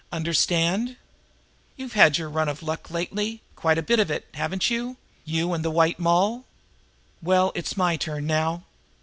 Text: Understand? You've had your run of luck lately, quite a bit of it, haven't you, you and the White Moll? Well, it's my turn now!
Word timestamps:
Understand? 0.11 0.97
You've 1.77 1.93
had 1.93 2.17
your 2.17 2.27
run 2.27 2.49
of 2.49 2.63
luck 2.63 2.89
lately, 2.89 3.43
quite 3.55 3.77
a 3.77 3.83
bit 3.83 3.99
of 3.99 4.09
it, 4.09 4.25
haven't 4.33 4.71
you, 4.71 4.97
you 5.25 5.53
and 5.53 5.63
the 5.63 5.69
White 5.69 5.99
Moll? 5.99 6.45
Well, 7.21 7.51
it's 7.53 7.77
my 7.77 7.97
turn 7.97 8.25
now! 8.25 8.63